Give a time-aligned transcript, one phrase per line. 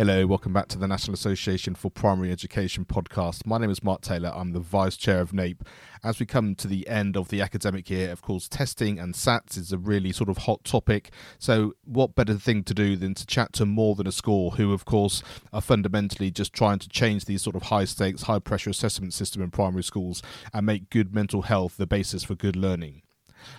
[0.00, 3.44] Hello, welcome back to the National Association for Primary Education podcast.
[3.44, 4.32] My name is Mark Taylor.
[4.34, 5.62] I'm the Vice Chair of NAPE.
[6.02, 9.58] As we come to the end of the academic year, of course, testing and SATs
[9.58, 11.12] is a really sort of hot topic.
[11.38, 14.72] So, what better thing to do than to chat to more than a score, who,
[14.72, 15.22] of course,
[15.52, 19.42] are fundamentally just trying to change these sort of high stakes, high pressure assessment system
[19.42, 20.22] in primary schools
[20.54, 23.02] and make good mental health the basis for good learning.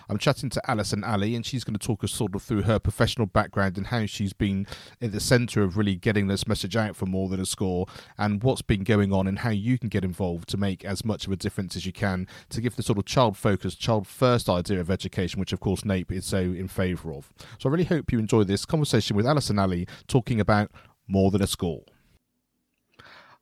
[0.08, 2.78] I'm chatting to Alison Ali, and she's going to talk us sort of through her
[2.78, 4.66] professional background and how she's been
[5.00, 7.86] at the centre of really getting this message out for more than a score,
[8.18, 11.26] and what's been going on, and how you can get involved to make as much
[11.26, 14.48] of a difference as you can to give the sort of child focused, child first
[14.48, 17.32] idea of education, which of course NAPE is so in favour of.
[17.58, 20.70] So I really hope you enjoy this conversation with Alison Ali talking about
[21.06, 21.82] more than a score.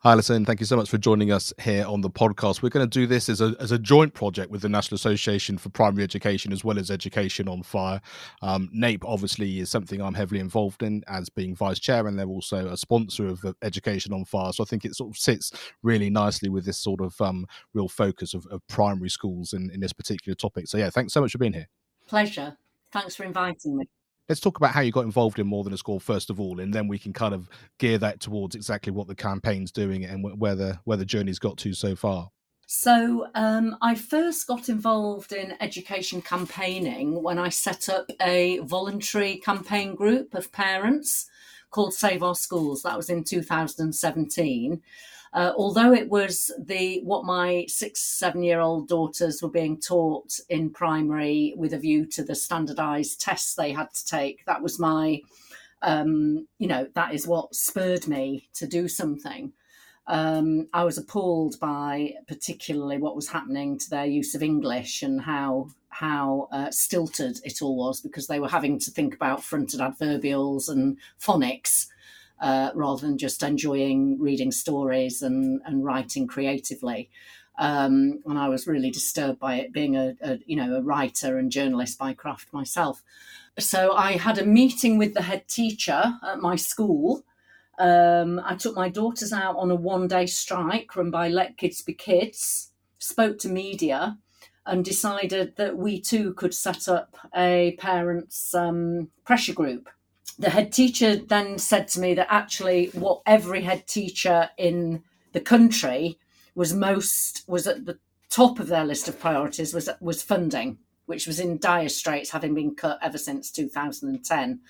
[0.02, 0.46] Hi, Alison.
[0.46, 2.62] Thank you so much for joining us here on the podcast.
[2.62, 5.59] We're going to do this as a, as a joint project with the National Association
[5.59, 8.00] for Primary Education as well as Education on Fire.
[8.40, 12.26] Um, NAPE obviously is something I'm heavily involved in as being vice chair, and they're
[12.26, 14.54] also a sponsor of Education on Fire.
[14.54, 17.88] So I think it sort of sits really nicely with this sort of um, real
[17.88, 20.66] focus of, of primary schools in, in this particular topic.
[20.66, 21.68] So, yeah, thanks so much for being here.
[22.09, 22.56] Pleasure.
[22.90, 23.87] Thanks for inviting me
[24.30, 26.60] let's talk about how you got involved in more than a score first of all
[26.60, 30.24] and then we can kind of gear that towards exactly what the campaign's doing and
[30.40, 32.30] where the where the journey's got to so far
[32.72, 39.38] so um, I first got involved in education campaigning when I set up a voluntary
[39.38, 41.26] campaign group of parents
[41.72, 42.84] called Save Our Schools.
[42.84, 44.82] That was in 2017.
[45.32, 50.40] Uh, although it was the what my six seven year old daughters were being taught
[50.48, 54.80] in primary with a view to the standardized tests they had to take that was
[54.80, 55.20] my
[55.82, 59.52] um, you know that is what spurred me to do something.
[60.06, 65.20] Um, I was appalled by particularly what was happening to their use of English and
[65.20, 69.81] how how uh, stilted it all was because they were having to think about fronted
[69.81, 71.87] adverbials and phonics
[72.41, 77.11] uh, rather than just enjoying reading stories and, and writing creatively.
[77.59, 81.37] Um, and I was really disturbed by it, being a, a, you know a writer
[81.37, 83.03] and journalist by craft myself.
[83.59, 87.23] So I had a meeting with the head teacher at my school.
[87.79, 91.83] Um, I took my daughters out on a one day strike run by Let Kids
[91.83, 92.73] Be Kids.
[92.99, 94.19] Spoke to media
[94.65, 99.89] and decided that we too could set up a parents' um, pressure group
[100.41, 105.03] the head teacher then said to me that actually what every head teacher in
[105.33, 106.19] the country
[106.55, 107.99] was most was at the
[108.31, 112.55] top of their list of priorities was was funding which was in dire straits having
[112.55, 114.61] been cut ever since 2010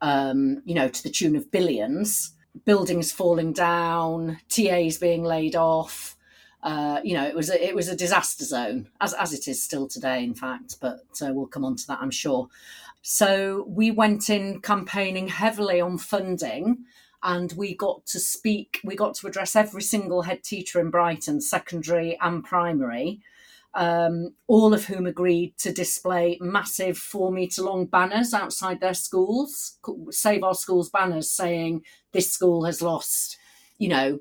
[0.00, 2.32] um, you know to the tune of billions
[2.64, 6.18] buildings falling down tas being laid off
[6.62, 9.62] uh, you know, it was a, it was a disaster zone, as as it is
[9.62, 10.76] still today, in fact.
[10.80, 12.48] But uh, we'll come on to that, I'm sure.
[13.02, 16.84] So we went in campaigning heavily on funding
[17.22, 21.40] and we got to speak, we got to address every single head teacher in Brighton,
[21.40, 23.20] secondary and primary,
[23.74, 29.78] um, all of whom agreed to display massive four metre long banners outside their schools,
[30.10, 31.82] Save Our Schools banners saying,
[32.12, 33.36] This school has lost,
[33.78, 34.20] you know,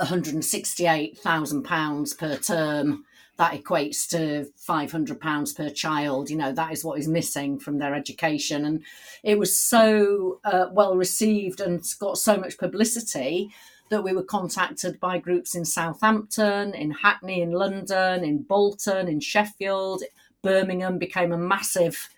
[0.00, 3.04] £168,000 per term
[3.38, 7.78] that equates to 500 pounds per child you know that is what is missing from
[7.78, 8.64] their education.
[8.64, 8.82] And
[9.22, 13.50] it was so uh, well received and got so much publicity
[13.90, 19.20] that we were contacted by groups in Southampton in Hackney in London in Bolton in
[19.20, 20.02] Sheffield.
[20.42, 22.08] Birmingham became a massive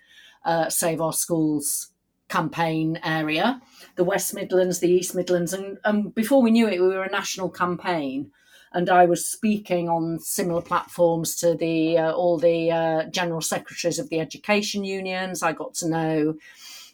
[0.43, 1.89] uh, save our schools
[2.29, 3.61] campaign area.
[3.95, 7.11] The West Midlands the East Midlands and, and before we knew it we were a
[7.11, 8.31] national campaign
[8.73, 13.99] and I was speaking on similar platforms to the uh, all the uh, general secretaries
[13.99, 15.43] of the education unions.
[15.43, 16.35] I got to know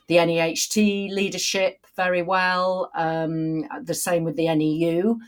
[0.08, 0.78] the NAHT
[1.14, 2.92] leadership very well.
[2.96, 5.20] Um, the same with the NEU.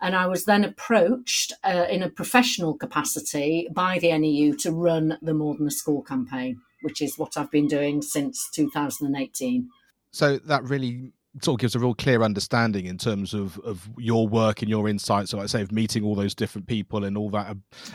[0.00, 5.16] And I was then approached uh, in a professional capacity by the NEU to run
[5.22, 9.70] the More Than a Score campaign, which is what I've been doing since 2018.
[10.10, 11.12] So that really
[11.42, 14.88] sort of gives a real clear understanding in terms of of your work and your
[14.88, 15.30] insights.
[15.30, 17.54] So like I say of meeting all those different people and all that uh,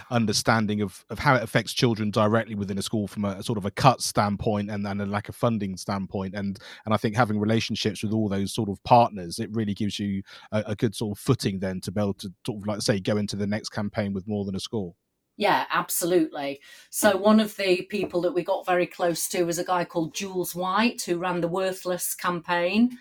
[0.10, 3.58] understanding of of how it affects children directly within a school from a, a sort
[3.58, 6.36] of a cut standpoint and and a lack of funding standpoint.
[6.36, 10.00] And and I think having relationships with all those sort of partners it really gives
[10.00, 10.22] you
[10.52, 13.00] a, a good sort of footing then to be able to sort of like say
[13.00, 14.94] go into the next campaign with more than a score.
[15.38, 16.62] Yeah, absolutely.
[16.90, 20.14] So, one of the people that we got very close to was a guy called
[20.14, 22.98] Jules White, who ran the Worthless campaign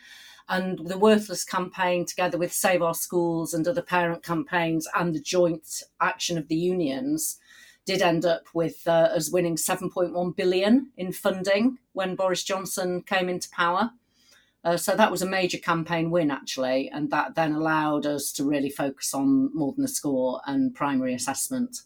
[0.50, 5.20] and the Worthless campaign, together with Save Our Schools and other parent campaigns and the
[5.20, 7.38] joint action of the unions,
[7.86, 13.28] did end up with uh, us winning 7.1 billion in funding when Boris Johnson came
[13.28, 13.92] into power.
[14.64, 18.44] Uh, so that was a major campaign win, actually, and that then allowed us to
[18.44, 21.82] really focus on more than a score and primary assessment.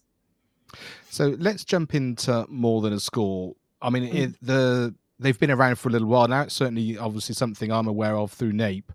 [1.10, 3.54] So let's jump into more than a score.
[3.80, 4.14] I mean, mm.
[4.14, 6.42] it, the they've been around for a little while now.
[6.42, 8.92] It's certainly, obviously, something I'm aware of through NAPE.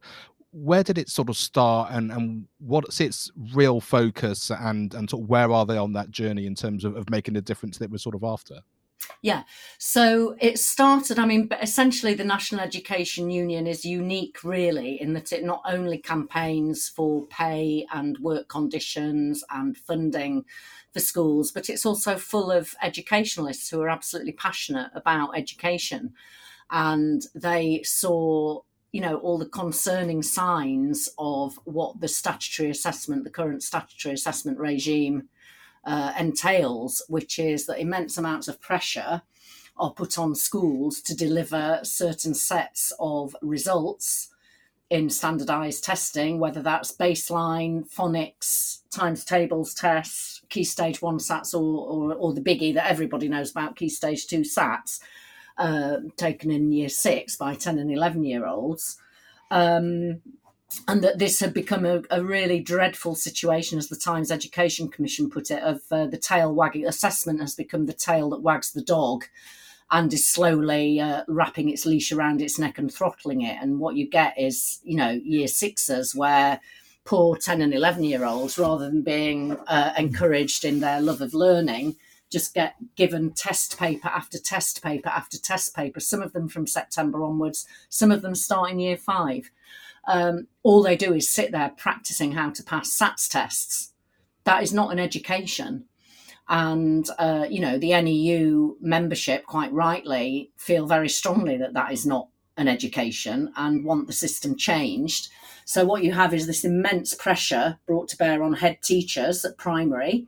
[0.52, 5.24] Where did it sort of start, and, and what's its real focus, and and sort
[5.24, 7.92] of where are they on that journey in terms of, of making the difference that
[7.92, 8.62] we're sort of after?
[9.22, 9.44] Yeah.
[9.78, 15.32] So it started, I mean, essentially the National Education Union is unique, really, in that
[15.32, 20.46] it not only campaigns for pay and work conditions and funding
[20.94, 26.14] for schools, but it's also full of educationalists who are absolutely passionate about education.
[26.72, 28.62] And they saw
[28.92, 34.58] you know all the concerning signs of what the statutory assessment the current statutory assessment
[34.58, 35.30] regime
[35.86, 39.22] uh, entails, which is that immense amounts of pressure
[39.78, 44.30] are put on schools to deliver certain sets of results
[44.90, 51.88] in standardized testing, whether that's baseline, phonics, times tables tests, key stage one SATs, or,
[51.88, 55.00] or, or the biggie that everybody knows about, key stage two SATs,
[55.58, 58.98] uh, taken in year six by 10 and 11 year olds.
[59.52, 60.22] Um,
[60.88, 65.30] and that this had become a, a, really dreadful situation, as the Times Education Commission
[65.30, 68.82] put it, of uh, the tail wagging assessment has become the tail that wags the
[68.82, 69.26] dog
[69.92, 73.58] and is slowly uh, wrapping its leash around its neck and throttling it.
[73.60, 76.60] And what you get is, you know, year sixes where
[77.04, 81.34] poor 10 and 11 year olds, rather than being uh, encouraged in their love of
[81.34, 81.96] learning,
[82.30, 86.68] just get given test paper after test paper after test paper, some of them from
[86.68, 89.50] September onwards, some of them start in year five
[90.08, 93.94] um, all they do is sit there practicing how to pass SATs tests.
[94.44, 95.86] That is not an education.
[96.48, 102.06] And, uh, you know, the NEU membership, quite rightly, feel very strongly that that is
[102.06, 105.30] not an education and want the system changed.
[105.66, 109.58] So, what you have is this immense pressure brought to bear on head teachers at
[109.58, 110.28] primary.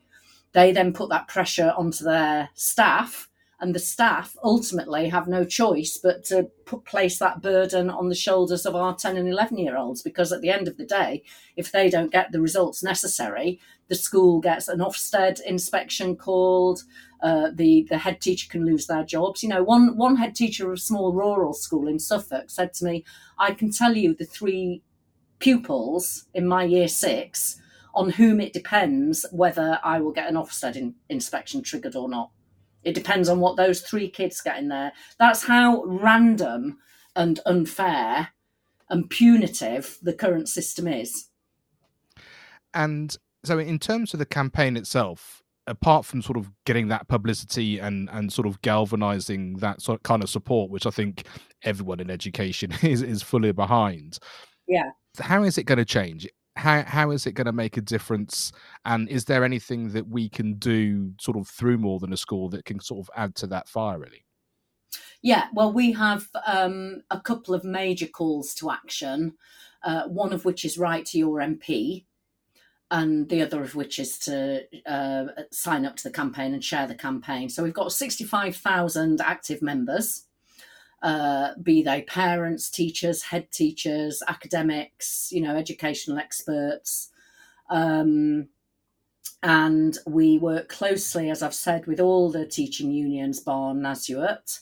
[0.54, 3.31] They then put that pressure onto their staff
[3.62, 8.16] and the staff ultimately have no choice but to put, place that burden on the
[8.16, 11.24] shoulders of our 10 and 11 year olds because at the end of the day
[11.56, 16.84] if they don't get the results necessary the school gets an ofsted inspection called
[17.22, 19.44] uh, the the head teacher can lose their jobs.
[19.44, 22.86] You know one one head teacher of a small rural school in suffolk said to
[22.86, 23.06] me
[23.38, 24.82] i can tell you the three
[25.40, 27.62] pupils in my year six
[27.94, 32.32] on whom it depends whether i will get an ofsted in, inspection triggered or not
[32.84, 34.92] it depends on what those three kids get in there.
[35.20, 36.78] That's how random
[37.16, 38.30] and unfair
[38.90, 41.30] and punitive the current system is.
[42.74, 47.80] And so, in terms of the campaign itself, apart from sort of getting that publicity
[47.80, 51.26] and and sort of galvanizing that sort of kind of support, which I think
[51.64, 54.20] everyone in education is is fully behind.
[54.68, 54.92] Yeah.
[55.20, 56.28] How is it going to change?
[56.56, 58.52] How how is it going to make a difference?
[58.86, 62.50] And is there anything that we can do sort of through more than a score
[62.50, 64.26] that can sort of add to that fire really?
[65.22, 69.34] Yeah well we have um, a couple of major calls to action
[69.84, 72.04] uh, one of which is write to your mp
[72.92, 76.86] and the other of which is to uh, sign up to the campaign and share
[76.86, 77.48] the campaign.
[77.48, 80.26] So we've got 65000 active members
[81.02, 87.10] uh, be they parents, teachers, head teachers, academics, you know, educational experts.
[87.70, 88.50] Um,
[89.44, 94.60] and we work closely, as I've said, with all the teaching unions, bar NASUWT.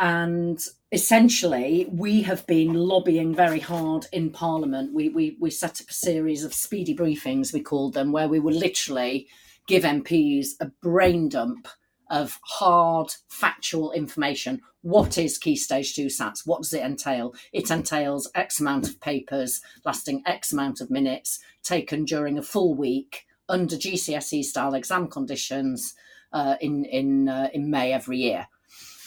[0.00, 0.58] And
[0.90, 4.92] essentially, we have been lobbying very hard in Parliament.
[4.92, 8.40] We, we, we set up a series of speedy briefings, we called them, where we
[8.40, 9.28] would literally
[9.68, 11.68] give MPs a brain dump
[12.10, 14.60] of hard factual information.
[14.82, 16.46] What is Key Stage 2 SATs?
[16.46, 17.34] What does it entail?
[17.52, 22.74] It entails X amount of papers lasting X amount of minutes, taken during a full
[22.74, 25.94] week under GCSE style exam conditions
[26.32, 28.48] uh, in, in, uh, in May every year.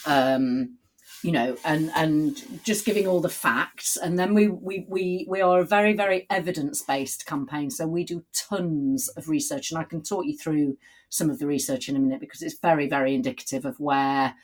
[0.06, 0.78] Um,
[1.24, 5.40] you know, and and just giving all the facts, and then we we we we
[5.40, 7.70] are a very very evidence based campaign.
[7.70, 10.76] So we do tons of research, and I can talk you through
[11.08, 14.34] some of the research in a minute because it's very very indicative of where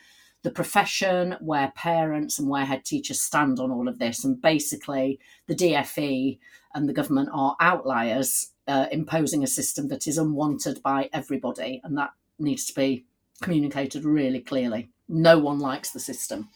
[0.43, 5.21] the profession, where parents and where head teachers stand on all of this, and basically
[5.49, 6.39] the DFE
[6.75, 11.99] and the government are outliers uh, imposing a system that is unwanted by everybody, and
[11.99, 13.05] that needs to be
[13.43, 14.89] communicated really clearly.
[15.11, 16.49] No one likes the system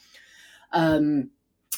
[0.74, 1.30] um,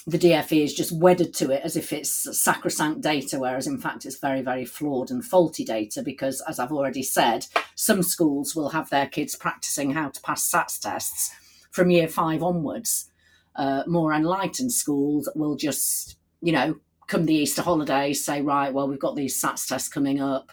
[0.07, 4.05] the DFE is just wedded to it as if it's sacrosanct data, whereas in fact
[4.05, 8.71] it's very, very flawed and faulty data because, as I've already said, some schools will
[8.71, 11.31] have their kids practicing how to pass SATs tests
[11.71, 13.11] from year five onwards.
[13.55, 16.77] Uh, more enlightened schools will just you know,
[17.07, 20.53] come the Easter holidays, say, right, well, we've got these SATs tests coming up.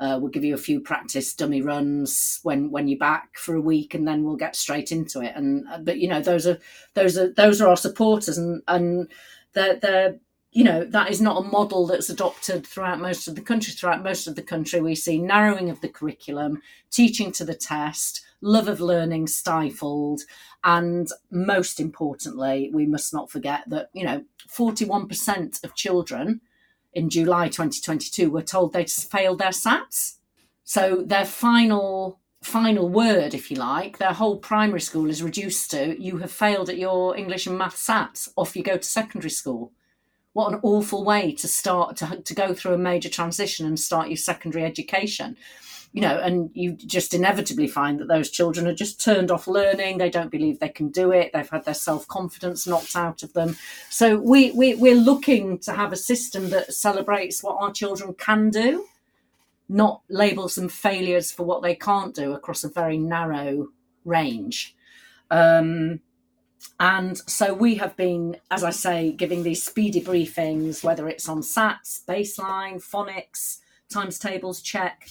[0.00, 3.60] Uh, we'll give you a few practice dummy runs when when you're back for a
[3.60, 5.32] week, and then we'll get straight into it.
[5.34, 6.58] And uh, but you know those are
[6.94, 9.08] those are those are our supporters, and and
[9.54, 10.18] they're they're
[10.52, 13.72] you know that is not a model that's adopted throughout most of the country.
[13.72, 18.24] Throughout most of the country, we see narrowing of the curriculum, teaching to the test,
[18.40, 20.22] love of learning stifled,
[20.62, 26.40] and most importantly, we must not forget that you know forty one percent of children
[26.98, 30.16] in July 2022 were told they'd failed their SATs.
[30.64, 36.00] So their final final word, if you like, their whole primary school is reduced to
[36.00, 38.28] you have failed at your English and math SATs.
[38.36, 39.72] Off you go to secondary school.
[40.34, 44.08] What an awful way to start to, to go through a major transition and start
[44.08, 45.36] your secondary education
[45.92, 49.98] you know, and you just inevitably find that those children are just turned off learning.
[49.98, 51.32] They don't believe they can do it.
[51.32, 53.56] They've had their self confidence knocked out of them.
[53.88, 58.50] So we, we we're looking to have a system that celebrates what our children can
[58.50, 58.86] do,
[59.68, 63.68] not labels them failures for what they can't do across a very narrow
[64.04, 64.76] range.
[65.30, 66.00] Um,
[66.80, 71.40] and so we have been, as I say, giving these speedy briefings, whether it's on
[71.40, 75.08] SATs, baseline, phonics, times tables check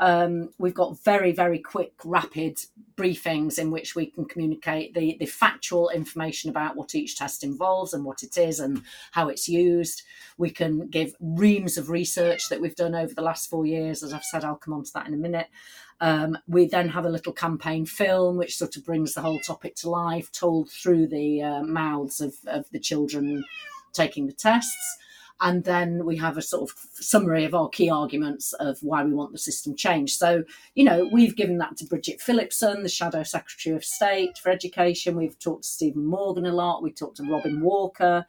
[0.00, 2.58] um, we've got very, very quick, rapid
[2.96, 7.92] briefings in which we can communicate the, the factual information about what each test involves
[7.92, 10.02] and what it is and how it's used.
[10.36, 14.02] We can give reams of research that we've done over the last four years.
[14.02, 15.48] As I've said, I'll come on to that in a minute.
[16.00, 19.74] Um, we then have a little campaign film which sort of brings the whole topic
[19.76, 23.44] to life, told through the uh, mouths of, of the children
[23.92, 24.98] taking the tests
[25.40, 29.12] and then we have a sort of summary of our key arguments of why we
[29.12, 30.18] want the system changed.
[30.18, 30.42] So,
[30.74, 35.16] you know, we've given that to Bridget Phillipson, the Shadow Secretary of State for Education.
[35.16, 36.82] We've talked to Stephen Morgan a lot.
[36.82, 38.26] We talked to Robin Walker,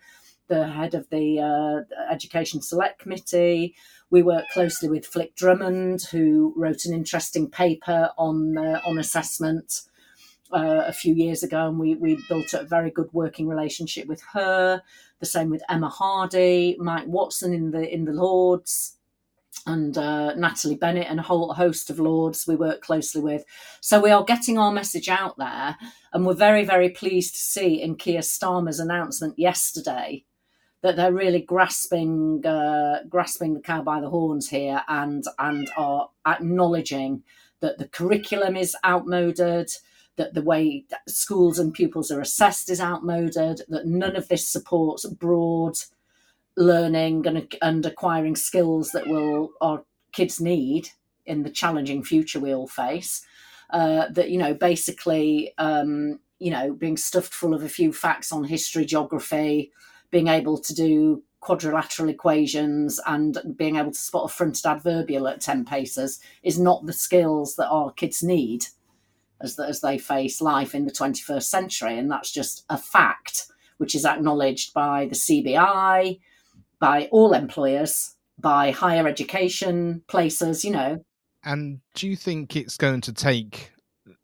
[0.48, 3.76] the head of the uh, Education Select Committee.
[4.12, 9.82] We work closely with Flick Drummond, who wrote an interesting paper on uh, on assessment.
[10.52, 14.20] Uh, a few years ago, and we, we built a very good working relationship with
[14.34, 14.82] her.
[15.20, 18.98] The same with Emma Hardy, Mike Watson in the in the Lords,
[19.68, 23.46] and uh, Natalie Bennett and a whole host of Lords we work closely with.
[23.80, 25.78] So we are getting our message out there,
[26.14, 30.26] and we're very very pleased to see in Keir Starmer's announcement yesterday
[30.82, 36.10] that they're really grasping uh, grasping the cow by the horns here and and are
[36.26, 37.24] acknowledging
[37.60, 39.70] that the curriculum is outmoded
[40.20, 44.46] that the way that schools and pupils are assessed is outmoded, that none of this
[44.46, 45.76] supports broad
[46.58, 50.90] learning and, and acquiring skills that will our kids need
[51.26, 53.26] in the challenging future we all face.
[53.70, 58.34] Uh, that you know, basically, um, you know, being stuffed full of a few facts
[58.34, 59.72] on history, geography,
[60.12, 65.40] being able to do quadrilateral equations and being able to spot a fronted adverbial at
[65.40, 68.66] 10 paces is not the skills that our kids need
[69.42, 71.98] as, as they face life in the 21st century.
[71.98, 76.20] And that's just a fact, which is acknowledged by the CBI,
[76.80, 81.04] by all employers, by higher education places, you know.
[81.44, 83.72] And do you think it's going to take,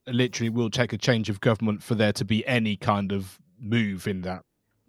[0.07, 4.07] literally, will take a change of government for there to be any kind of move
[4.07, 4.41] in that?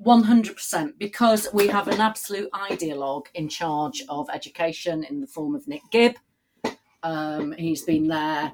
[0.04, 5.66] 100% because we have an absolute ideologue in charge of education in the form of
[5.66, 6.16] Nick Gibb.
[7.02, 8.52] Um, he's been there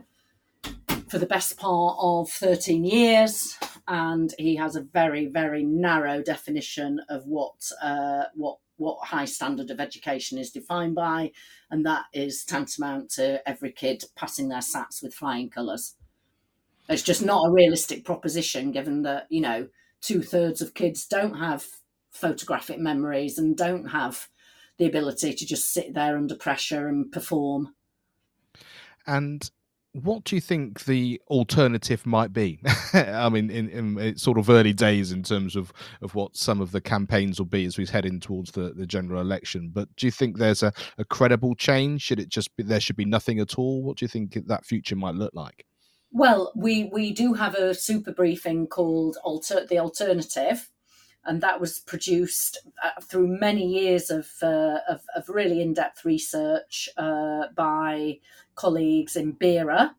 [1.12, 7.02] for the best part of 13 years, and he has a very, very narrow definition
[7.11, 7.52] of what
[7.83, 11.31] uh, what what high standard of education is defined by,
[11.71, 15.97] and that is tantamount to every kid passing their SATs with flying colours.
[16.88, 19.69] It's just not a realistic proposition, given that you know
[20.00, 21.66] two thirds of kids don't have
[22.11, 24.28] photographic memories and don't have
[24.78, 27.75] the ability to just sit there under pressure and perform.
[29.07, 29.50] And
[29.92, 32.61] what do you think the alternative might be?
[32.94, 36.72] I mean, in, in, sort of early days in terms of, of what some of
[36.72, 39.70] the campaigns will be as we head in towards the, the general election.
[39.72, 42.02] But do you think there's a, a credible change?
[42.02, 42.80] Should it just be there?
[42.80, 43.82] Should be nothing at all?
[43.82, 45.66] What do you think that future might look like?
[46.11, 50.68] Well, we we do have a super briefing called Alter the Alternative,
[51.25, 56.05] and that was produced uh, through many years of, uh, of, of, really in depth
[56.05, 58.19] research uh, by
[58.55, 59.95] colleagues in BERA.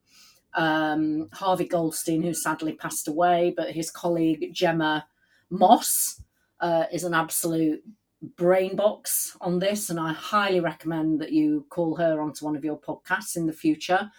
[0.56, 5.08] Um, Harvey Goldstein, who sadly passed away, but his colleague Gemma
[5.50, 6.22] Moss
[6.60, 7.84] uh, is an absolute
[8.36, 12.64] brain box on this, and I highly recommend that you call her onto one of
[12.64, 14.12] your podcasts in the future.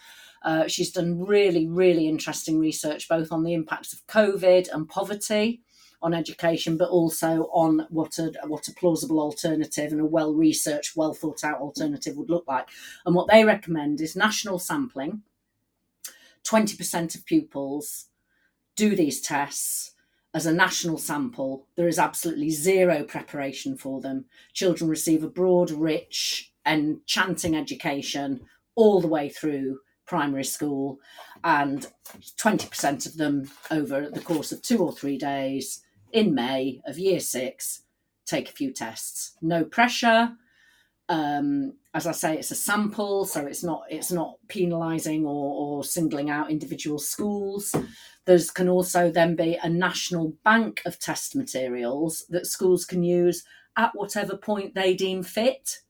[0.43, 5.61] Uh, she's done really, really interesting research both on the impacts of COVID and poverty
[6.05, 10.95] on education, but also on what a what a plausible alternative and a well researched,
[10.95, 12.67] well thought out alternative would look like.
[13.05, 15.23] And what they recommend is national sampling.
[16.43, 18.05] Twenty percent of pupils
[18.75, 19.93] do these tests
[20.35, 21.65] as a national sample.
[21.75, 24.25] There is absolutely zero preparation for them.
[24.53, 28.41] Children receive a broad, rich, enchanting education
[28.75, 30.99] all the way through primary school,
[31.43, 31.87] and
[32.37, 35.81] 20% of them over the course of two or three days
[36.15, 37.83] in May of year six
[38.25, 39.35] take a few tests.
[39.41, 40.31] No pressure.
[41.09, 45.83] Um, as I say, it's a sample, so it's not it's not penalising or, or
[45.83, 47.75] singling out individual schools.
[48.25, 53.43] There can also then be a national bank of test materials that schools can use
[53.77, 55.81] at whatever point they deem fit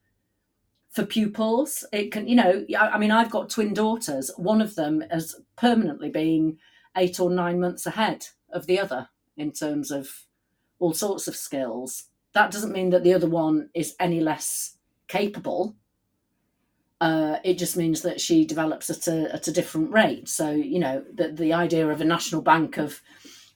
[0.89, 1.85] for pupils.
[1.93, 4.31] It can, you know, I mean, I've got twin daughters.
[4.37, 6.57] One of them has permanently been
[6.97, 10.25] eight or nine months ahead of the other in terms of
[10.79, 12.05] all sorts of skills.
[12.33, 14.77] That doesn't mean that the other one is any less
[15.07, 15.75] capable.
[17.01, 20.27] Uh, it just means that she develops at a at a different rate.
[20.29, 23.01] So you know the the idea of a national bank of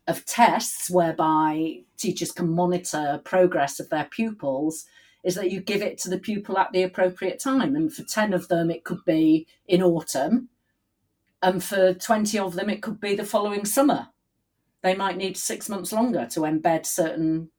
[0.08, 4.86] of tests whereby teachers can monitor progress of their pupils
[5.24, 7.76] is that you give it to the pupil at the appropriate time.
[7.76, 10.50] And for 10 of them, it could be in autumn.
[11.42, 14.08] And for 20 of them, it could be the following summer
[14.82, 17.50] they might need six months longer to embed certain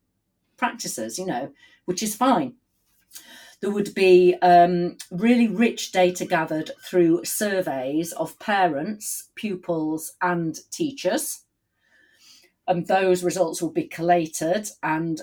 [0.56, 1.52] practices, you know,
[1.84, 2.54] which is fine.
[3.60, 11.44] There would be um, really rich data gathered through surveys of parents, pupils, and teachers.
[12.66, 15.20] And those results will be collated and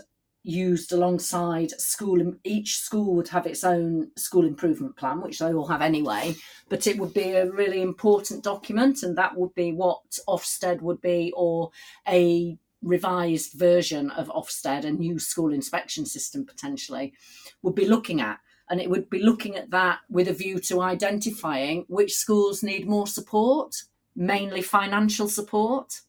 [0.48, 5.68] used alongside school each school would have its own school improvement plan which they all
[5.68, 6.34] have anyway
[6.70, 11.02] but it would be a really important document and that would be what ofsted would
[11.02, 11.70] be or
[12.08, 17.14] a revised version of ofsted a new school inspection system potentially
[17.62, 18.40] would be looking at.
[18.70, 22.88] And it would be looking at that with a view to identifying which schools need
[22.88, 23.76] more support
[24.16, 26.02] mainly financial support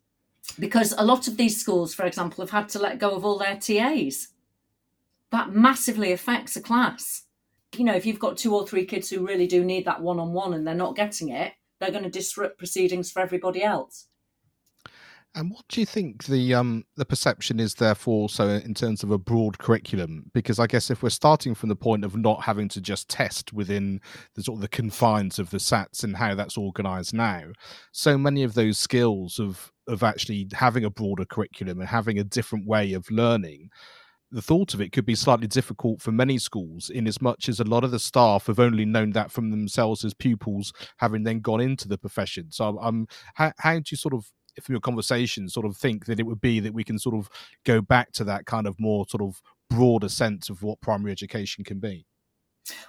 [0.59, 3.39] because a lot of these schools, for example, have had to let go of all
[3.39, 4.29] their TAs.
[5.31, 7.25] That massively affects a class.
[7.77, 10.19] You know, if you've got two or three kids who really do need that one
[10.19, 14.09] on one and they're not getting it, they're going to disrupt proceedings for everybody else.
[15.35, 19.11] And what do you think the um the perception is therefore also in terms of
[19.11, 20.31] a broad curriculum?
[20.33, 23.53] Because I guess if we're starting from the point of not having to just test
[23.53, 24.01] within
[24.35, 27.45] the sort of the confines of the SATs and how that's organised now,
[27.93, 32.25] so many of those skills of of actually having a broader curriculum and having a
[32.25, 33.71] different way of learning
[34.31, 37.61] the thought of it could be slightly difficult for many schools in as much as
[37.61, 41.41] a lot of the staff have only known that from themselves as pupils having then
[41.41, 44.31] gone into the profession so um how, how do you sort of
[44.65, 47.29] from your conversation sort of think that it would be that we can sort of
[47.65, 49.41] go back to that kind of more sort of
[49.71, 52.07] broader sense of what primary education can be?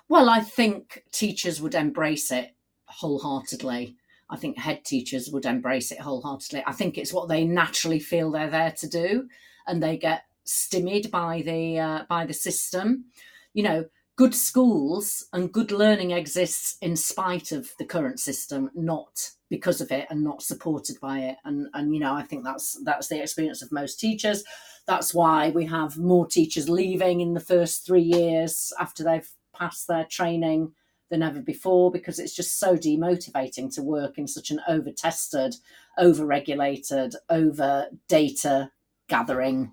[0.08, 2.56] Well, I think teachers would embrace it
[2.86, 3.96] wholeheartedly.
[4.30, 6.64] I think head teachers would embrace it wholeheartedly.
[6.68, 9.28] I think it's what they naturally feel they're there to do,
[9.68, 13.06] and they get stymied by the uh, by the system.
[13.54, 13.86] You know,
[14.20, 19.94] good schools and good learning exists in spite of the current system, not because of
[19.94, 21.38] it and not supported by it.
[21.46, 24.44] And and you know, I think that's that's the experience of most teachers.
[24.86, 29.88] That's why we have more teachers leaving in the first three years after they've passed
[29.88, 30.74] their training
[31.10, 35.56] than ever before because it's just so demotivating to work in such an over tested,
[35.98, 38.70] over regulated, over data
[39.08, 39.72] gathering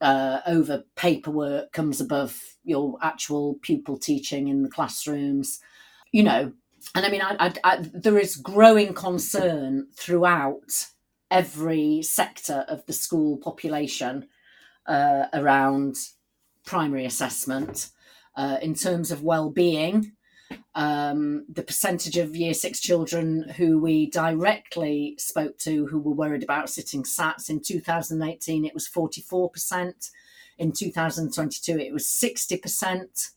[0.00, 5.60] uh, over paperwork comes above your actual pupil teaching in the classrooms,
[6.12, 6.52] you know.
[6.94, 10.86] And I mean, I, I, I, there is growing concern throughout
[11.30, 14.28] every sector of the school population
[14.86, 15.96] uh, around
[16.64, 17.90] primary assessment
[18.36, 20.12] uh, in terms of well-being
[20.74, 26.42] um, the percentage of year six children who we directly spoke to who were worried
[26.42, 30.10] about sitting SATs in 2018, it was 44%.
[30.58, 33.30] In 2022, it was 60%.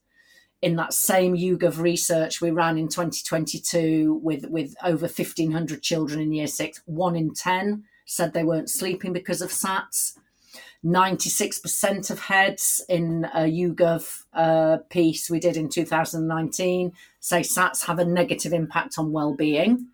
[0.62, 6.34] In that same YouGov research we ran in 2022 with, with over 1,500 children in
[6.34, 10.18] year six, one in 10 said they weren't sleeping because of SATs.
[10.84, 18.00] 96% of heads in a YouGov uh, piece we did in 2019 say SATs have
[18.00, 19.88] a negative impact on well-being.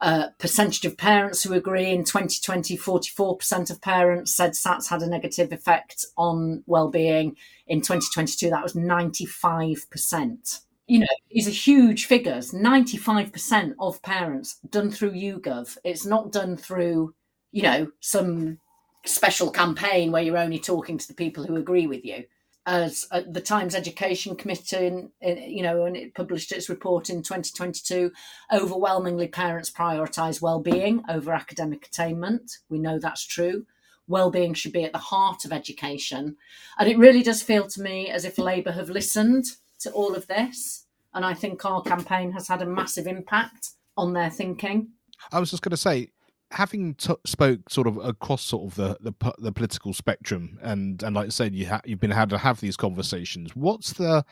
[0.00, 5.06] Uh, percentage of parents who agree in 2020, 44% of parents said SATs had a
[5.06, 7.36] negative effect on well-being.
[7.66, 10.60] In 2022, that was 95%.
[10.86, 12.52] You know, these are huge figures.
[12.52, 15.76] 95% of parents done through YouGov.
[15.84, 17.14] It's not done through,
[17.52, 18.58] you know, some
[19.06, 22.24] special campaign where you're only talking to the people who agree with you.
[22.66, 27.08] As uh, the Times Education Committee, in, in, you know, and it published its report
[27.08, 28.12] in 2022,
[28.52, 32.58] overwhelmingly parents prioritise well-being over academic attainment.
[32.68, 33.64] We know that's true.
[34.08, 36.36] Well-being should be at the heart of education,
[36.78, 39.46] and it really does feel to me as if Labour have listened
[39.80, 40.84] to all of this,
[41.14, 44.88] and I think our campaign has had a massive impact on their thinking.
[45.32, 46.10] I was just going to say,
[46.50, 51.14] having t- spoke sort of across sort of the, the the, political spectrum, and and
[51.14, 53.54] like I said, you ha- you've been had to have these conversations.
[53.54, 54.24] What's the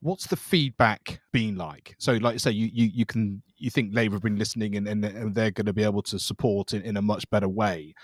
[0.00, 1.94] what's the feedback been like?
[1.98, 4.88] So, like I say, you you, you can you think Labour have been listening, and,
[4.88, 7.94] and, and they're going to be able to support in, in a much better way.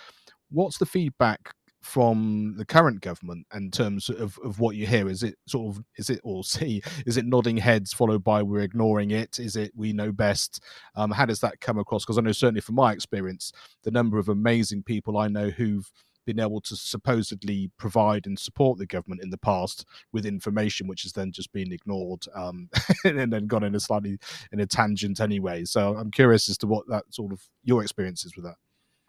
[0.51, 5.09] What's the feedback from the current government in terms of, of what you hear?
[5.09, 8.61] Is it sort of is it or see is it nodding heads followed by we're
[8.61, 9.39] ignoring it?
[9.39, 10.63] Is it we know best?
[10.95, 12.05] Um, how does that come across?
[12.05, 15.91] Because I know certainly from my experience, the number of amazing people I know who've
[16.25, 21.03] been able to supposedly provide and support the government in the past with information which
[21.03, 22.69] has then just been ignored um,
[23.05, 24.19] and then gone in a slightly
[24.53, 25.65] in a tangent anyway.
[25.65, 28.57] So I'm curious as to what that sort of your experience is with that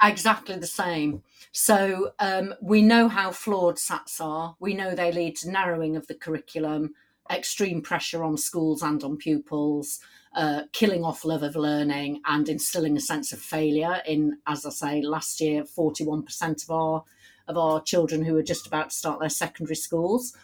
[0.01, 1.23] exactly the same.
[1.51, 4.55] So um, we know how flawed SATs are.
[4.59, 6.93] We know they lead to narrowing of the curriculum,
[7.31, 9.99] extreme pressure on schools and on pupils,
[10.35, 14.01] uh, killing off love of learning, and instilling a sense of failure.
[14.05, 17.03] In, as I say, last year, forty-one percent of our
[17.47, 20.35] of our children who are just about to start their secondary schools.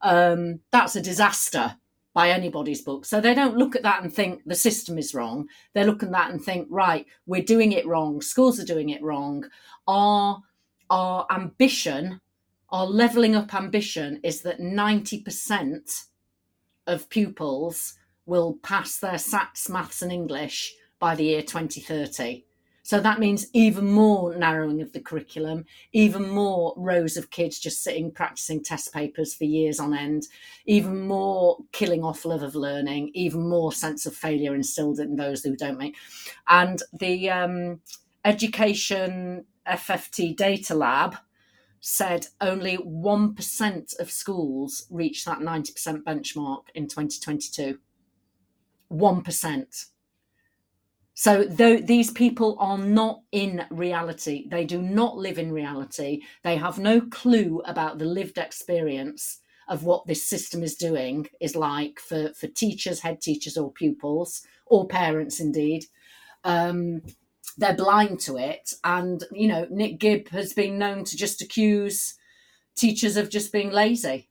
[0.00, 1.76] Um, that's a disaster
[2.14, 3.04] by anybody's book.
[3.04, 5.48] So they don't look at that and think the system is wrong.
[5.74, 8.22] They look at that and think, right, we're doing it wrong.
[8.22, 9.44] Schools are doing it wrong.
[9.86, 10.40] Our
[10.90, 12.20] our ambition,
[12.70, 16.04] our levelling up ambition is that 90%
[16.86, 17.94] of pupils
[18.26, 22.44] will pass their SATs, maths and English by the year 2030.
[22.84, 27.82] So that means even more narrowing of the curriculum, even more rows of kids just
[27.82, 30.24] sitting practicing test papers for years on end,
[30.66, 35.42] even more killing off love of learning, even more sense of failure instilled in those
[35.42, 35.96] who don't make.
[36.46, 37.80] And the um,
[38.22, 41.16] education FFT data lab
[41.80, 47.78] said only 1% of schools reached that 90% benchmark in 2022.
[48.92, 49.86] 1%.
[51.14, 56.22] So though these people are not in reality, they do not live in reality.
[56.42, 61.56] They have no clue about the lived experience of what this system is doing is
[61.56, 65.84] like for, for teachers, head teachers, or pupils, or parents indeed.
[66.42, 67.00] Um,
[67.56, 68.74] they're blind to it.
[68.82, 72.14] And, you know, Nick Gibb has been known to just accuse
[72.74, 74.28] teachers of just being lazy.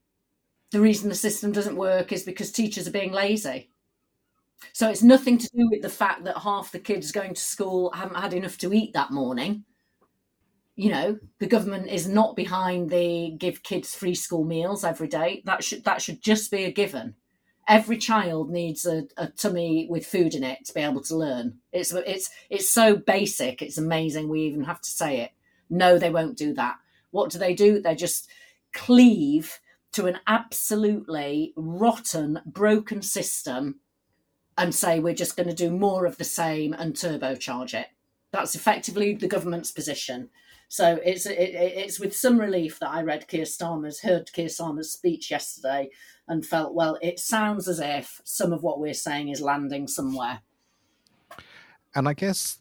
[0.70, 3.70] The reason the system doesn't work is because teachers are being lazy.
[4.72, 7.90] So it's nothing to do with the fact that half the kids going to school
[7.92, 9.64] haven't had enough to eat that morning.
[10.76, 15.42] You know, the government is not behind the give kids free school meals every day.
[15.46, 17.14] That should that should just be a given.
[17.68, 21.58] Every child needs a, a tummy with food in it to be able to learn.
[21.72, 23.62] It's it's it's so basic.
[23.62, 25.30] It's amazing we even have to say it.
[25.70, 26.76] No, they won't do that.
[27.12, 27.80] What do they do?
[27.80, 28.28] They just
[28.72, 29.60] cleave
[29.92, 33.76] to an absolutely rotten, broken system
[34.56, 37.88] and say we're just going to do more of the same and turbocharge it.
[38.32, 40.30] That's effectively the government's position.
[40.68, 44.90] So it's it, it's with some relief that I read Keir Starmer's heard Keir Starmer's
[44.90, 45.90] speech yesterday
[46.26, 46.98] and felt well.
[47.02, 50.40] It sounds as if some of what we're saying is landing somewhere.
[51.94, 52.58] And I guess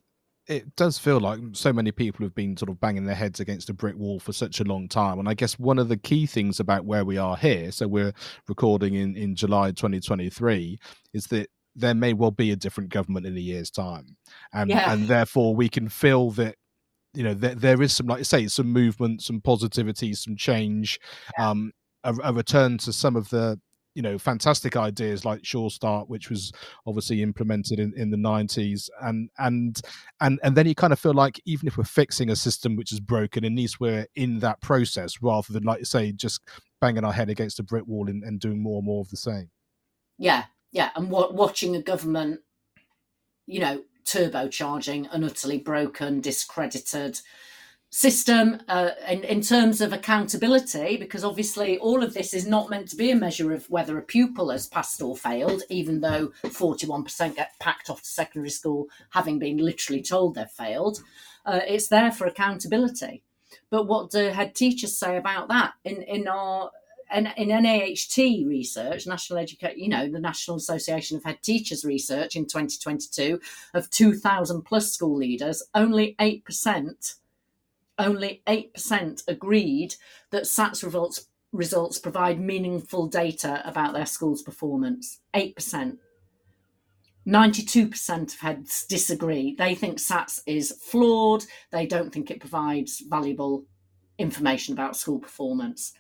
[0.48, 3.70] it does feel like so many people have been sort of banging their heads against
[3.70, 5.18] a brick wall for such a long time.
[5.18, 8.14] And I guess one of the key things about where we are here, so we're
[8.48, 10.78] recording in, in July 2023,
[11.14, 14.18] is that there may well be a different government in a year's time,
[14.54, 14.92] and yeah.
[14.92, 16.56] and therefore we can feel that
[17.14, 21.00] you know there, there is some like I say some movement, some positivity, some change,
[21.38, 21.50] yeah.
[21.50, 21.72] um,
[22.04, 23.60] a, a, return to some of the
[23.96, 26.52] you know fantastic ideas like Sure Start, which was
[26.86, 29.82] obviously implemented in, in the nineties, and and
[30.22, 32.92] and and then you kind of feel like even if we're fixing a system which
[32.92, 36.42] is broken, at least we're in that process rather than like you say just
[36.82, 39.18] banging our head against a brick wall and, and doing more and more of the
[39.18, 39.50] same.
[40.18, 42.42] Yeah, yeah, and watching a government,
[43.46, 47.20] you know, turbocharging an utterly broken, discredited
[47.92, 52.88] system uh, in, in terms of accountability, because obviously all of this is not meant
[52.88, 57.36] to be a measure of whether a pupil has passed or failed, even though 41%
[57.36, 61.04] get packed off to secondary school having been literally told they've failed.
[61.46, 63.22] Uh, it's there for accountability.
[63.70, 65.74] But what do head teachers say about that?
[65.86, 66.72] In, in our
[67.14, 72.36] and in NAHT research, National Education, you know, the National Association of Head Teachers research
[72.36, 73.40] in 2022
[73.74, 77.16] of 2,000 plus school leaders, only 8%
[78.00, 79.96] only 8% agreed
[80.32, 85.20] that SATS results, results provide meaningful data about their school's performance.
[85.34, 85.98] 8%.
[87.28, 89.56] 92% of heads disagree.
[89.56, 91.46] They think SATS is flawed.
[91.72, 93.66] They don't think it provides valuable
[94.18, 95.94] information about school performance.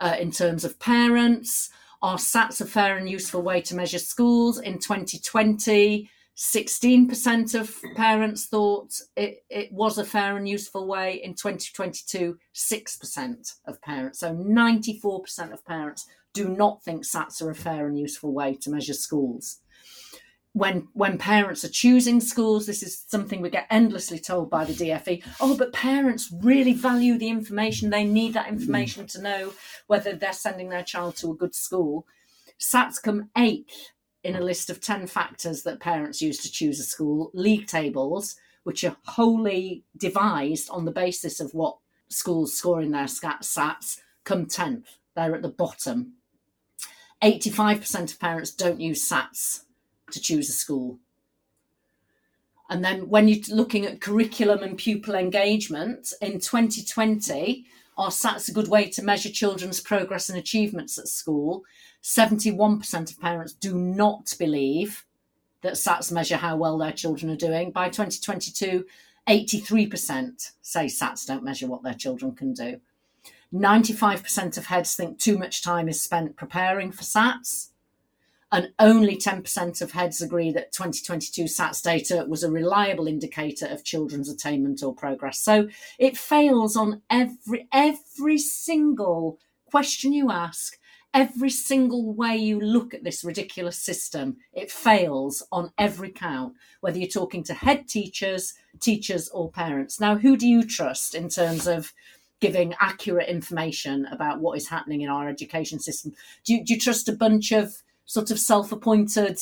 [0.00, 1.70] Uh, in terms of parents,
[2.02, 4.60] are SATs a fair and useful way to measure schools?
[4.60, 11.20] In 2020, 16% of parents thought it, it was a fair and useful way.
[11.22, 14.20] In 2022, 6% of parents.
[14.20, 18.70] So 94% of parents do not think SATs are a fair and useful way to
[18.70, 19.58] measure schools.
[20.58, 24.72] When, when parents are choosing schools, this is something we get endlessly told by the
[24.72, 25.22] DFE.
[25.40, 27.90] Oh, but parents really value the information.
[27.90, 29.52] They need that information to know
[29.86, 32.08] whether they're sending their child to a good school.
[32.58, 33.92] SATs come eighth
[34.24, 38.34] in a list of 10 factors that parents use to choose a school, league tables,
[38.64, 44.46] which are wholly devised on the basis of what schools score in their SATs, come
[44.46, 44.86] 10th.
[45.14, 46.14] They're at the bottom.
[47.22, 49.60] 85% of parents don't use SATs
[50.12, 50.98] to choose a school.
[52.70, 57.64] And then when you're looking at curriculum and pupil engagement in 2020,
[57.96, 61.64] our SATs a good way to measure children's progress and achievements at school?
[62.02, 65.04] 71% of parents do not believe
[65.62, 67.72] that SATs measure how well their children are doing.
[67.72, 68.84] By 2022,
[69.28, 72.80] 83% say SATs don't measure what their children can do.
[73.52, 77.70] 95% of heads think too much time is spent preparing for SATs.
[78.50, 83.84] And only 10% of heads agree that 2022 SATs data was a reliable indicator of
[83.84, 85.38] children's attainment or progress.
[85.38, 90.78] So it fails on every every single question you ask,
[91.12, 94.38] every single way you look at this ridiculous system.
[94.54, 100.00] It fails on every count, whether you're talking to head teachers, teachers, or parents.
[100.00, 101.92] Now, who do you trust in terms of
[102.40, 106.14] giving accurate information about what is happening in our education system?
[106.44, 109.38] Do you, do you trust a bunch of sort of self appointed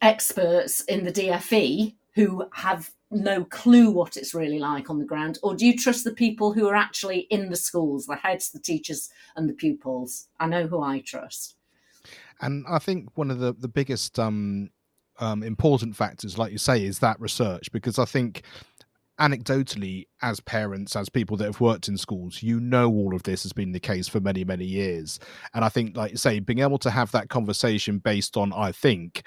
[0.00, 5.38] experts in the DFE who have no clue what it's really like on the ground?
[5.42, 8.60] Or do you trust the people who are actually in the schools, the heads, the
[8.60, 10.28] teachers, and the pupils?
[10.40, 11.56] I know who I trust.
[12.40, 14.70] And I think one of the, the biggest um,
[15.18, 18.42] um, important factors, like you say, is that research, because I think
[19.20, 23.42] anecdotally, as parents, as people that have worked in schools, you know all of this
[23.42, 25.18] has been the case for many, many years.
[25.54, 28.72] And I think, like you say, being able to have that conversation based on, I
[28.72, 29.22] think,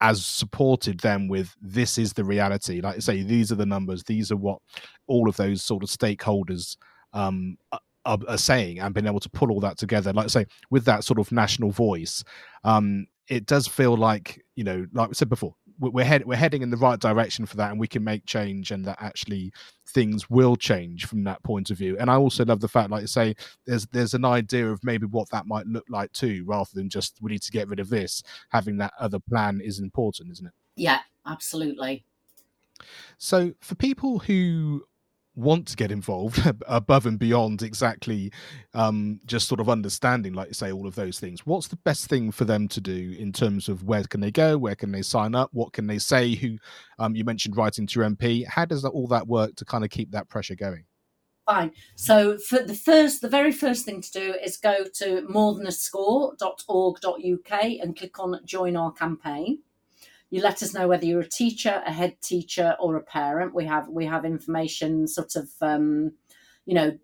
[0.00, 2.80] as supported them with this is the reality.
[2.80, 4.58] Like I say, these are the numbers, these are what
[5.06, 6.76] all of those sort of stakeholders
[7.12, 10.12] um, are, are, saying, and being able to pull all that together.
[10.12, 12.24] Like I say, with that sort of national voice,
[12.64, 16.62] um, it does feel like you know, like we said before, we're head, we're heading
[16.62, 19.52] in the right direction for that, and we can make change, and that actually
[19.88, 21.96] things will change from that point of view.
[21.98, 23.34] And I also love the fact, like you say,
[23.66, 27.18] there's there's an idea of maybe what that might look like too, rather than just
[27.20, 28.22] we need to get rid of this.
[28.50, 30.52] Having that other plan is important, isn't it?
[30.76, 32.04] Yeah, absolutely.
[33.18, 34.84] So for people who
[35.34, 38.32] want to get involved above and beyond exactly
[38.74, 41.44] um, just sort of understanding, like you say, all of those things.
[41.46, 44.58] What's the best thing for them to do in terms of where can they go,
[44.58, 46.34] where can they sign up, what can they say?
[46.34, 46.58] Who
[46.98, 48.46] um, you mentioned writing to your MP.
[48.46, 50.84] How does that, all that work to kind of keep that pressure going?
[51.46, 51.72] Fine.
[51.96, 57.96] So for the first, the very first thing to do is go to morethanascore.org.uk and
[57.96, 59.58] click on join our campaign
[60.30, 63.54] you let us know whether you're a teacher, a head teacher, or a parent.
[63.54, 66.12] We have we have information sort of um,
[66.64, 66.98] you know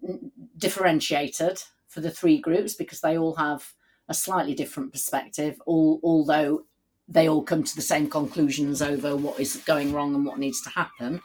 [0.57, 3.73] differentiated for the three groups because they all have
[4.09, 5.61] a slightly different perspective.
[5.67, 6.67] All, although
[7.09, 10.63] they all come to the same conclusions over what is going wrong and what needs
[10.63, 11.21] to happen.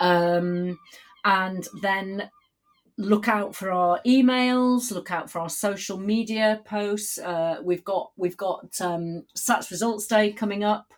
[0.00, 0.78] Um,
[1.24, 2.30] and then
[2.98, 8.12] look out for our emails look out for our social media posts uh, we've got
[8.16, 10.92] we've got um, SATS results day coming up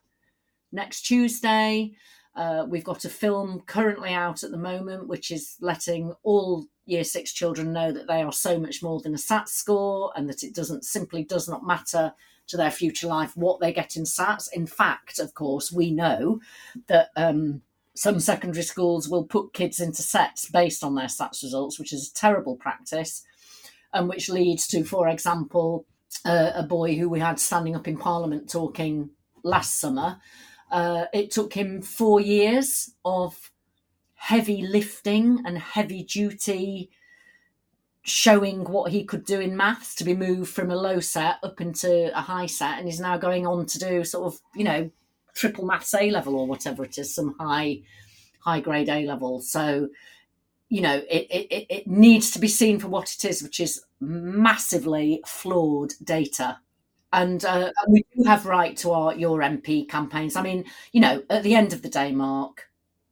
[0.75, 1.93] next Tuesday.
[2.37, 7.05] Uh, we've got a film currently out at the moment, which is letting all year
[7.05, 10.43] six children know that they are so much more than a SAT score and that
[10.43, 12.13] it doesn't simply does not matter
[12.47, 14.49] to their future life what they get in SATs.
[14.53, 16.41] In fact, of course, we know
[16.89, 17.63] that um,
[17.95, 22.11] some secondary schools will put kids into sets based on their SATs results, which is
[22.11, 23.25] a terrible practice,
[23.93, 25.87] and which leads to, for example,
[26.25, 29.11] uh, a boy who we had standing up in Parliament talking
[29.43, 30.19] last summer
[30.75, 33.51] uh, it took him four years of
[34.15, 36.91] heavy lifting and heavy duty
[38.03, 41.61] showing what he could do in maths to be moved from a low set up
[41.61, 44.91] into a high set and he's now going on to do sort of you know
[45.35, 47.81] triple maths a level or whatever it is some high
[48.41, 49.89] high grade a level so
[50.75, 53.85] you know, it, it, it needs to be seen for what it is, which is
[54.01, 56.59] massively flawed data.
[57.15, 60.35] And uh, we do have write to our Your MP campaigns.
[60.35, 62.69] I mean, you know, at the end of the day, Mark,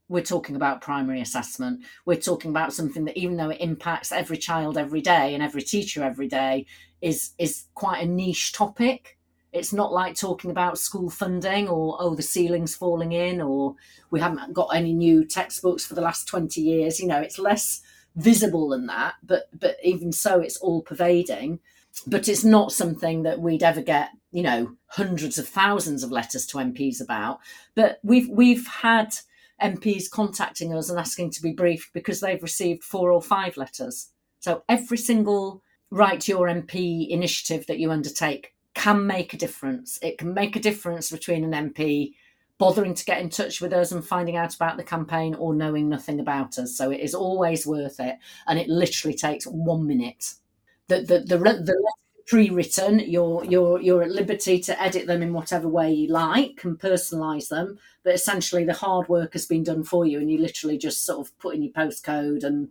[0.09, 1.85] we're talking about primary assessment.
[2.05, 5.63] We're talking about something that, even though it impacts every child every day and every
[5.63, 6.67] teacher every day,
[7.01, 9.19] is is quite a niche topic.
[9.53, 13.77] It's not like talking about school funding or oh the ceiling's falling in or
[14.11, 16.99] we haven't got any new textbooks for the last 20 years.
[16.99, 17.83] You know, it's less
[18.17, 21.61] visible than that, but but even so it's all pervading.
[22.07, 26.47] But it's not something that we'd ever get, you know, hundreds of thousands of letters
[26.47, 27.41] to MPs about.
[27.75, 29.15] But we've we've had
[29.63, 34.09] MPs contacting us and asking to be briefed because they've received four or five letters.
[34.41, 39.99] So every single Write to Your MP initiative that you undertake can make a difference.
[40.01, 42.15] It can make a difference between an MP
[42.57, 45.89] bothering to get in touch with us and finding out about the campaign or knowing
[45.89, 46.77] nothing about us.
[46.77, 48.17] So it is always worth it.
[48.47, 50.33] And it literally takes one minute.
[50.89, 51.93] The, the, the, the
[52.27, 56.79] pre-written you're you're you're at liberty to edit them in whatever way you like and
[56.79, 60.79] personalize them but essentially the hard work has been done for you and you literally
[60.79, 62.69] just sort of put in your postcode and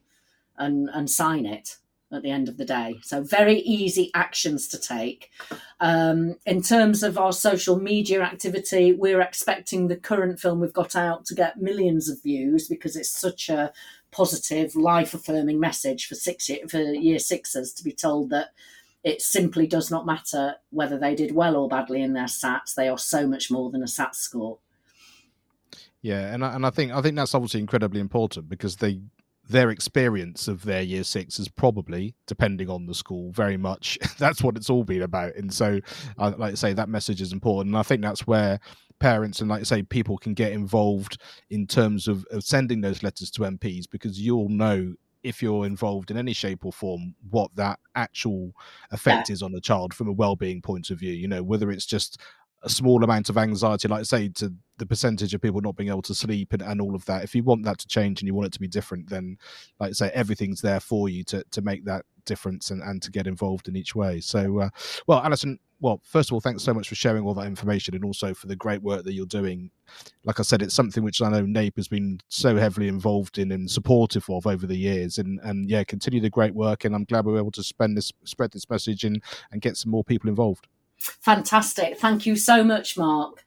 [0.58, 1.78] and and sign it
[2.12, 3.00] at the end of the day.
[3.02, 5.32] So, very easy actions to take.
[5.80, 10.96] Um, in terms of our social media activity, we're expecting the current film we've got
[10.96, 13.72] out to get millions of views because it's such a
[14.12, 18.50] positive, life affirming message for six for year sixers to be told that
[19.04, 22.76] it simply does not matter whether they did well or badly in their SATs.
[22.76, 24.60] They are so much more than a SAT score.
[26.02, 29.02] Yeah, and I, and I think I think that's obviously incredibly important because they
[29.48, 34.42] their experience of their year six is probably, depending on the school, very much that's
[34.42, 35.36] what it's all been about.
[35.36, 35.80] And so,
[36.18, 37.74] uh, like I say, that message is important.
[37.74, 38.60] And I think that's where
[39.02, 43.04] parents and, like I say, people can get involved in terms of, of sending those
[43.04, 47.54] letters to MPs because you'll know if you're involved in any shape or form what
[47.56, 48.54] that actual
[48.92, 49.34] effect yeah.
[49.34, 52.20] is on the child from a well-being point of view you know whether it's just
[52.64, 55.90] a small amount of anxiety, like I say, to the percentage of people not being
[55.90, 57.24] able to sleep and, and all of that.
[57.24, 59.38] If you want that to change and you want it to be different, then,
[59.80, 63.12] like I say, everything's there for you to, to make that difference and, and to
[63.12, 64.22] get involved in each way.
[64.22, 64.70] So, uh,
[65.06, 68.04] well, Alison, well, first of all, thanks so much for sharing all that information and
[68.04, 69.70] also for the great work that you're doing.
[70.24, 73.52] Like I said, it's something which I know NAPE has been so heavily involved in
[73.52, 75.20] and supportive of over the years.
[75.20, 76.86] And, and yeah, continue the great work.
[76.86, 79.78] And I'm glad we are able to spend this, spread this message and, and get
[79.78, 80.68] some more people involved.
[80.98, 82.00] Fantastic.
[82.00, 83.46] Thank you so much, Mark.